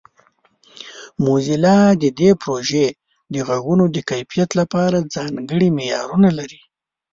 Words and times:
موزیلا 1.23 1.77
د 2.01 2.03
دې 2.19 2.29
پروژې 2.41 2.87
د 3.33 3.35
غږونو 3.47 3.85
د 3.95 3.97
کیفیت 4.09 4.49
لپاره 4.59 4.97
ځانګړي 5.15 5.67
معیارونه 5.77 6.29
لري. 6.37 6.61